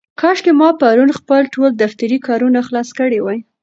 کاشکې 0.19 0.51
ما 0.59 0.69
پرون 0.81 1.09
خپل 1.19 1.41
ټول 1.53 1.69
دفترې 1.83 2.17
کارونه 2.27 2.59
خلاص 2.67 2.89
کړي 2.99 3.19
وای. 3.21 3.39